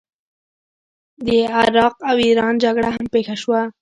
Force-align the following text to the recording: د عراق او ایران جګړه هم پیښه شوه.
د 1.25 1.27
عراق 1.55 1.95
او 2.09 2.15
ایران 2.27 2.55
جګړه 2.63 2.89
هم 2.95 3.05
پیښه 3.13 3.35
شوه. 3.41 3.61